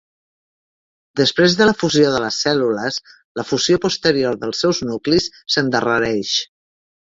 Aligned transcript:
Després 1.19 1.57
de 1.59 1.67
la 1.71 1.75
fusió 1.81 2.13
de 2.15 2.21
les 2.23 2.39
cèl·lules, 2.47 2.97
la 3.41 3.47
fusió 3.51 3.79
posterior 3.85 4.41
dels 4.47 4.65
seus 4.67 4.83
nuclis 4.89 5.31
s'endarrereix. 5.55 6.37